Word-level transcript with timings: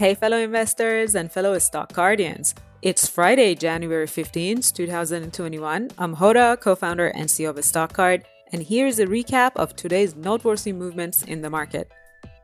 Hey, 0.00 0.14
fellow 0.14 0.38
investors 0.38 1.14
and 1.14 1.30
fellow 1.30 1.58
stock 1.58 1.92
guardians. 1.92 2.54
It's 2.80 3.06
Friday, 3.06 3.54
January 3.54 4.06
15th, 4.06 4.72
2021. 4.72 5.90
I'm 5.98 6.16
Hoda, 6.16 6.58
co 6.58 6.74
founder 6.74 7.08
and 7.08 7.28
CEO 7.28 7.50
of 7.50 7.56
StockCard, 7.56 8.22
and 8.50 8.62
here's 8.62 8.98
a 8.98 9.06
recap 9.06 9.50
of 9.56 9.76
today's 9.76 10.16
noteworthy 10.16 10.72
movements 10.72 11.22
in 11.24 11.42
the 11.42 11.50
market. 11.50 11.92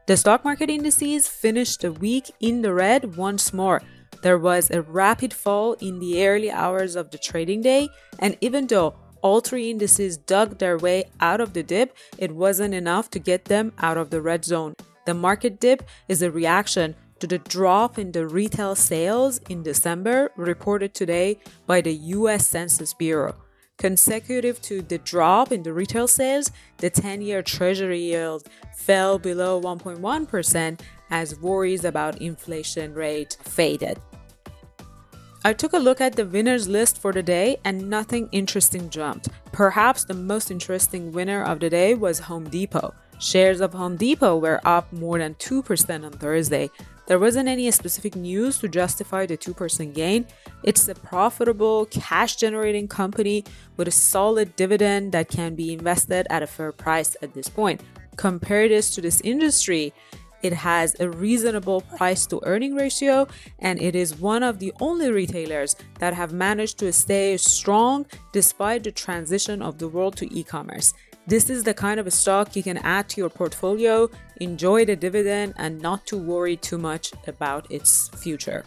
The 0.05 0.19
stock 0.19 0.45
market 0.45 0.69
indices 0.69 1.29
finished 1.29 1.81
the 1.81 1.93
week 1.93 2.31
in 2.41 2.61
the 2.61 2.75
red 2.75 3.17
once 3.17 3.55
more. 3.55 3.81
There 4.21 4.37
was 4.37 4.71
a 4.71 4.83
rapid 4.83 5.33
fall 5.33 5.73
in 5.81 5.99
the 5.99 6.29
early 6.29 6.51
hours 6.51 6.95
of 6.95 7.11
the 7.11 7.17
trading 7.17 7.63
day, 7.63 7.89
and 8.19 8.37
even 8.43 8.67
though 8.67 8.97
all 9.23 9.41
three 9.41 9.71
indices 9.71 10.19
dug 10.19 10.59
their 10.59 10.77
way 10.77 11.05
out 11.21 11.41
of 11.41 11.55
the 11.55 11.63
dip, 11.63 11.97
it 12.19 12.33
wasn't 12.33 12.75
enough 12.75 13.09
to 13.13 13.19
get 13.19 13.47
them 13.47 13.73
out 13.79 13.97
of 13.97 14.11
the 14.11 14.21
red 14.21 14.45
zone. 14.45 14.75
The 15.07 15.15
market 15.15 15.59
dip 15.59 15.89
is 16.09 16.21
a 16.21 16.31
reaction 16.31 16.95
to 17.21 17.27
the 17.27 17.39
drop 17.39 17.99
in 17.99 18.13
the 18.13 18.27
retail 18.27 18.75
sales 18.75 19.39
in 19.49 19.63
December 19.63 20.31
reported 20.37 20.95
today 20.95 21.39
by 21.67 21.81
the 21.81 21.95
US 21.95 22.47
Census 22.47 22.93
Bureau. 22.95 23.35
Consecutive 23.79 24.61
to 24.63 24.81
the 24.81 24.99
drop 24.99 25.53
in 25.53 25.63
the 25.63 25.73
retail 25.73 26.09
sales, 26.09 26.51
the 26.79 26.89
10 26.89 27.21
year 27.21 27.43
Treasury 27.43 28.01
yield 28.01 28.49
fell 28.75 29.19
below 29.19 29.61
1.1% 29.61 30.81
as 31.11 31.39
worries 31.41 31.85
about 31.85 32.21
inflation 32.21 32.95
rate 32.95 33.37
faded. 33.43 34.01
I 35.45 35.53
took 35.53 35.75
a 35.75 35.79
look 35.79 36.01
at 36.01 36.17
the 36.17 36.27
winners 36.27 36.67
list 36.67 36.99
for 36.99 37.13
the 37.13 37.23
day 37.23 37.59
and 37.65 37.89
nothing 37.89 38.29
interesting 38.33 38.91
jumped. 38.91 39.29
Perhaps 39.53 40.05
the 40.05 40.15
most 40.15 40.51
interesting 40.51 41.13
winner 41.13 41.45
of 41.45 41.61
the 41.61 41.71
day 41.71 41.95
was 41.95 42.19
Home 42.19 42.49
Depot. 42.49 42.93
Shares 43.21 43.61
of 43.61 43.73
Home 43.73 43.97
Depot 43.97 44.37
were 44.37 44.61
up 44.65 44.93
more 44.93 45.19
than 45.19 45.35
2% 45.37 46.05
on 46.05 46.13
Thursday. 46.13 46.71
There 47.07 47.21
wasn't 47.21 47.49
any 47.49 47.71
specific 47.71 48.17
news 48.17 48.59
to 48.59 48.69
justify 48.69 49.27
the 49.27 49.37
2% 49.37 49.95
gain. 49.95 50.27
It's 50.65 50.89
a 50.89 50.95
profitable, 50.95 51.87
cash 51.87 52.35
generating 52.35 52.89
company 52.89 53.45
with 53.77 53.87
a 53.87 53.93
solid 53.93 54.57
dividend 54.57 55.13
that 55.13 55.29
can 55.29 55.55
be 55.55 55.73
invested 55.73 56.27
at 56.31 56.43
a 56.43 56.49
fair 56.49 56.73
price 56.73 57.17
at 57.23 57.33
this 57.33 57.49
point. 57.49 57.81
Compare 58.17 58.69
this 58.69 58.93
to 58.95 59.01
this 59.01 59.21
industry, 59.21 59.93
it 60.43 60.53
has 60.53 60.95
a 61.01 61.09
reasonable 61.09 61.81
price 61.81 62.27
to 62.27 62.41
earning 62.45 62.75
ratio, 62.75 63.27
and 63.59 63.81
it 63.81 63.97
is 63.97 64.19
one 64.19 64.43
of 64.43 64.59
the 64.59 64.73
only 64.81 65.11
retailers 65.11 65.75
that 65.99 66.15
have 66.15 66.33
managed 66.33 66.79
to 66.79 66.93
stay 66.93 67.37
strong 67.37 68.07
despite 68.33 68.85
the 68.85 68.93
transition 68.93 69.63
of 69.63 69.79
the 69.79 69.89
world 69.89 70.17
to 70.19 70.33
e 70.33 70.45
commerce. 70.45 70.93
This 71.29 71.51
is 71.51 71.65
the 71.65 71.75
kind 71.75 71.99
of 71.99 72.13
stock 72.13 72.55
you 72.55 72.63
can 72.63 72.79
add 72.79 73.09
to 73.09 73.21
your 73.21 73.31
portfolio, 73.31 74.09
enjoy 74.37 74.85
the 74.85 74.95
dividend, 74.95 75.55
and 75.57 75.81
not 75.81 76.07
to 76.07 76.17
worry 76.17 76.57
too 76.57 76.79
much 76.79 77.13
about 77.27 77.69
its 77.69 78.09
future. 78.11 78.65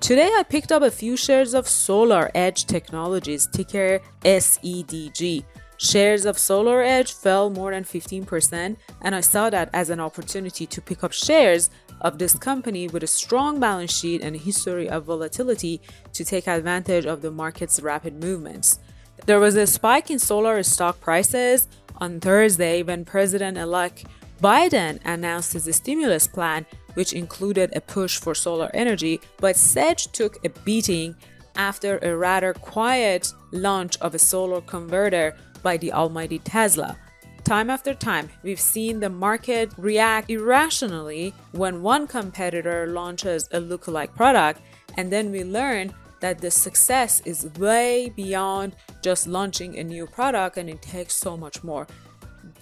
Today, 0.00 0.28
I 0.34 0.42
picked 0.42 0.72
up 0.72 0.82
a 0.82 0.90
few 0.90 1.16
shares 1.16 1.54
of 1.54 1.68
Solar 1.68 2.28
Edge 2.34 2.66
Technologies, 2.66 3.46
ticker 3.46 4.00
SEDG. 4.24 5.44
Shares 5.76 6.26
of 6.26 6.38
Solar 6.38 6.82
Edge 6.82 7.12
fell 7.12 7.50
more 7.50 7.70
than 7.70 7.84
15%, 7.84 8.76
and 9.02 9.14
I 9.14 9.20
saw 9.20 9.48
that 9.50 9.70
as 9.72 9.88
an 9.88 10.00
opportunity 10.00 10.66
to 10.66 10.80
pick 10.80 11.04
up 11.04 11.12
shares 11.12 11.70
of 12.00 12.18
this 12.18 12.34
company 12.34 12.88
with 12.88 13.04
a 13.04 13.06
strong 13.06 13.60
balance 13.60 13.96
sheet 13.96 14.22
and 14.22 14.34
a 14.34 14.40
history 14.40 14.88
of 14.88 15.04
volatility 15.04 15.80
to 16.14 16.24
take 16.24 16.48
advantage 16.48 17.06
of 17.06 17.22
the 17.22 17.30
market's 17.30 17.80
rapid 17.80 18.20
movements. 18.20 18.80
There 19.26 19.38
was 19.38 19.54
a 19.54 19.68
spike 19.68 20.10
in 20.10 20.18
solar 20.18 20.60
stock 20.64 21.00
prices, 21.00 21.68
on 22.02 22.18
Thursday 22.18 22.82
when 22.82 23.04
President 23.04 23.56
elect 23.56 24.06
Biden 24.42 24.98
announced 25.04 25.52
his 25.52 25.72
stimulus 25.76 26.26
plan, 26.26 26.66
which 26.94 27.12
included 27.12 27.70
a 27.76 27.80
push 27.80 28.18
for 28.18 28.34
solar 28.34 28.68
energy, 28.74 29.20
but 29.36 29.54
SEDG 29.54 30.10
took 30.10 30.44
a 30.44 30.48
beating 30.64 31.14
after 31.54 31.98
a 32.02 32.16
rather 32.16 32.54
quiet 32.54 33.32
launch 33.52 33.96
of 34.00 34.16
a 34.16 34.18
solar 34.18 34.60
converter 34.62 35.36
by 35.62 35.76
the 35.76 35.92
almighty 35.92 36.40
Tesla. 36.40 36.98
Time 37.44 37.70
after 37.70 37.94
time, 37.94 38.28
we've 38.42 38.60
seen 38.74 38.98
the 38.98 39.08
market 39.08 39.70
react 39.76 40.28
irrationally 40.28 41.32
when 41.52 41.82
one 41.82 42.08
competitor 42.08 42.88
launches 42.88 43.48
a 43.52 43.60
lookalike 43.60 44.12
product, 44.16 44.60
and 44.96 45.12
then 45.12 45.30
we 45.30 45.44
learn 45.44 45.94
that 46.22 46.38
the 46.38 46.50
success 46.50 47.20
is 47.26 47.50
way 47.58 48.10
beyond 48.16 48.74
just 49.02 49.26
launching 49.26 49.78
a 49.78 49.84
new 49.84 50.06
product 50.06 50.56
and 50.56 50.70
it 50.70 50.80
takes 50.80 51.14
so 51.14 51.36
much 51.36 51.62
more. 51.62 51.86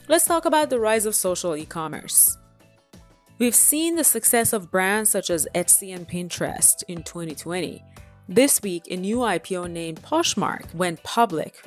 Let's 0.09 0.26
talk 0.26 0.44
about 0.44 0.71
the 0.71 0.81
rise 0.81 1.06
of 1.06 1.15
social 1.15 1.54
e 1.54 1.65
commerce. 1.65 2.37
We've 3.38 3.54
seen 3.54 3.94
the 3.94 4.04
success 4.04 4.53
of 4.53 4.70
brands 4.70 5.10
such 5.10 5.31
as 5.31 5.47
Etsy 5.54 5.94
and 5.94 6.09
Pinterest 6.09 6.82
in 6.88 7.03
2020. 7.04 7.82
This 8.28 8.60
week, 8.62 8.84
a 8.91 8.97
new 8.97 9.19
IPO 9.19 9.70
named 9.70 10.03
Poshmark 10.03 10.75
went 10.75 11.03
public. 11.03 11.62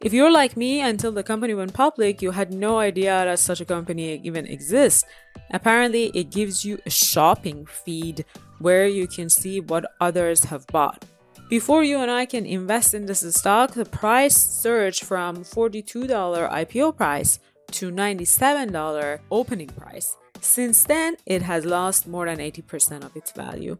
If 0.00 0.12
you're 0.12 0.32
like 0.32 0.56
me, 0.56 0.80
until 0.80 1.12
the 1.12 1.22
company 1.22 1.54
went 1.54 1.74
public, 1.74 2.22
you 2.22 2.32
had 2.32 2.52
no 2.52 2.78
idea 2.78 3.24
that 3.24 3.38
such 3.38 3.60
a 3.60 3.64
company 3.64 4.20
even 4.24 4.46
exists. 4.46 5.04
Apparently, 5.52 6.06
it 6.14 6.30
gives 6.30 6.64
you 6.64 6.78
a 6.86 6.90
shopping 6.90 7.66
feed 7.66 8.24
where 8.58 8.86
you 8.86 9.06
can 9.06 9.28
see 9.28 9.60
what 9.60 9.84
others 10.00 10.44
have 10.44 10.66
bought. 10.68 11.04
Before 11.52 11.84
you 11.84 11.98
and 11.98 12.10
I 12.10 12.24
can 12.24 12.46
invest 12.46 12.94
in 12.94 13.04
this 13.04 13.20
stock, 13.36 13.72
the 13.72 13.84
price 13.84 14.34
surged 14.34 15.04
from 15.04 15.44
$42 15.44 16.08
IPO 16.50 16.96
price 16.96 17.40
to 17.72 17.90
$97 17.90 19.18
opening 19.30 19.68
price. 19.68 20.16
Since 20.40 20.84
then, 20.84 21.16
it 21.26 21.42
has 21.42 21.66
lost 21.66 22.08
more 22.08 22.24
than 22.24 22.38
80% 22.38 23.04
of 23.04 23.14
its 23.14 23.32
value. 23.32 23.76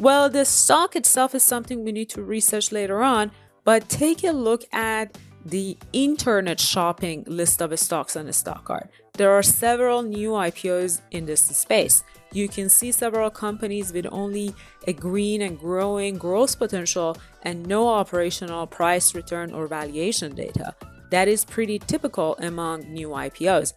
Well, 0.00 0.28
the 0.28 0.44
stock 0.44 0.96
itself 0.96 1.36
is 1.36 1.44
something 1.44 1.84
we 1.84 1.92
need 1.92 2.10
to 2.10 2.22
research 2.24 2.72
later 2.72 3.00
on, 3.00 3.30
but 3.62 3.88
take 3.88 4.24
a 4.24 4.32
look 4.32 4.64
at 4.72 5.16
the 5.48 5.78
internet 5.92 6.60
shopping 6.60 7.24
list 7.26 7.62
of 7.62 7.76
stocks 7.78 8.16
on 8.16 8.26
the 8.26 8.32
StockCard. 8.32 8.88
There 9.14 9.32
are 9.32 9.42
several 9.42 10.02
new 10.02 10.30
IPOs 10.30 11.00
in 11.10 11.24
this 11.24 11.42
space. 11.42 12.04
You 12.32 12.48
can 12.48 12.68
see 12.68 12.92
several 12.92 13.30
companies 13.30 13.92
with 13.92 14.06
only 14.12 14.54
a 14.86 14.92
green 14.92 15.42
and 15.42 15.58
growing 15.58 16.18
growth 16.18 16.58
potential 16.58 17.16
and 17.42 17.66
no 17.66 17.88
operational 17.88 18.66
price 18.66 19.14
return 19.14 19.52
or 19.52 19.66
valuation 19.66 20.34
data. 20.34 20.74
That 21.10 21.28
is 21.28 21.44
pretty 21.44 21.78
typical 21.78 22.36
among 22.40 22.92
new 22.92 23.08
IPOs. 23.08 23.72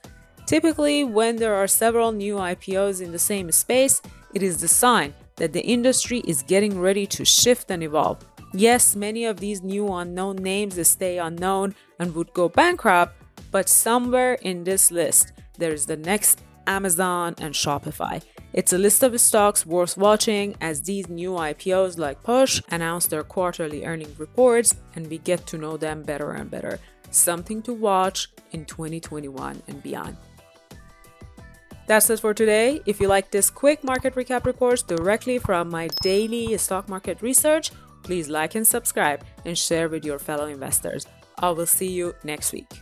Typically, 0.45 1.05
when 1.05 1.37
there 1.37 1.55
are 1.55 1.67
several 1.67 2.11
new 2.11 2.35
IPOs 2.35 3.01
in 3.01 3.13
the 3.13 3.19
same 3.19 3.51
space, 3.51 4.01
it 4.33 4.43
is 4.43 4.59
the 4.59 4.67
sign 4.67 5.13
that 5.37 5.53
the 5.53 5.61
industry 5.61 6.19
is 6.27 6.43
getting 6.43 6.79
ready 6.79 7.07
to 7.07 7.23
shift 7.23 7.71
and 7.71 7.81
evolve. 7.83 8.19
Yes, 8.53 8.95
many 8.97 9.25
of 9.25 9.39
these 9.39 9.61
new 9.61 9.93
unknown 9.93 10.35
names 10.37 10.75
stay 10.87 11.17
unknown 11.17 11.73
and 11.99 12.13
would 12.13 12.33
go 12.33 12.49
bankrupt, 12.49 13.15
but 13.49 13.69
somewhere 13.69 14.33
in 14.41 14.65
this 14.65 14.91
list, 14.91 15.31
there 15.57 15.71
is 15.71 15.85
the 15.85 15.95
next 15.95 16.41
Amazon 16.67 17.35
and 17.39 17.53
Shopify. 17.53 18.21
It's 18.53 18.73
a 18.73 18.77
list 18.77 19.03
of 19.03 19.19
stocks 19.21 19.65
worth 19.65 19.95
watching 19.95 20.55
as 20.59 20.81
these 20.81 21.07
new 21.07 21.31
IPOs 21.31 21.97
like 21.97 22.21
Posh 22.23 22.61
announce 22.69 23.07
their 23.07 23.23
quarterly 23.23 23.85
earning 23.85 24.13
reports 24.17 24.75
and 24.95 25.07
we 25.07 25.19
get 25.19 25.47
to 25.47 25.57
know 25.57 25.77
them 25.77 26.03
better 26.03 26.31
and 26.31 26.51
better. 26.51 26.79
Something 27.09 27.61
to 27.63 27.73
watch 27.73 28.27
in 28.51 28.65
2021 28.65 29.63
and 29.67 29.81
beyond. 29.81 30.17
That's 31.87 32.09
it 32.09 32.19
for 32.19 32.33
today. 32.33 32.81
If 32.85 32.99
you 32.99 33.07
like 33.07 33.31
this 33.31 33.49
quick 33.49 33.83
market 33.83 34.15
recap 34.15 34.45
report 34.45 34.83
directly 34.87 35.39
from 35.39 35.69
my 35.69 35.87
daily 36.01 36.57
stock 36.57 36.89
market 36.89 37.21
research, 37.21 37.71
Please 38.03 38.29
like 38.29 38.55
and 38.55 38.67
subscribe 38.67 39.23
and 39.45 39.57
share 39.57 39.89
with 39.89 40.05
your 40.05 40.19
fellow 40.19 40.47
investors. 40.47 41.05
I 41.39 41.49
will 41.51 41.65
see 41.65 41.91
you 41.91 42.13
next 42.23 42.53
week. 42.53 42.81